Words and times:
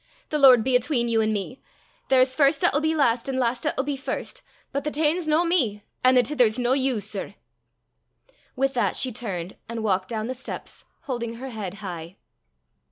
The 0.29 0.39
Lord 0.39 0.63
be 0.63 0.75
atween 0.75 1.09
you 1.09 1.21
an' 1.21 1.31
me! 1.31 1.61
There's 2.07 2.35
first 2.35 2.63
'at 2.63 2.73
'll 2.73 2.79
be 2.79 2.95
last, 2.95 3.29
an' 3.29 3.37
last 3.37 3.67
'at 3.67 3.77
'll 3.77 3.83
be 3.83 3.95
first. 3.95 4.41
But 4.71 4.83
the 4.83 4.89
tane's 4.89 5.27
no 5.27 5.45
me, 5.45 5.83
an' 6.03 6.15
the 6.15 6.23
tither's 6.23 6.57
no 6.57 6.73
you, 6.73 6.99
sir." 6.99 7.35
With 8.55 8.73
that 8.73 8.95
she 8.95 9.11
turned 9.11 9.57
and 9.69 9.83
walked 9.83 10.07
down 10.09 10.25
the 10.25 10.33
steps, 10.33 10.85
holding 11.01 11.35
her 11.35 11.49
head 11.49 11.75
high. 11.85 12.17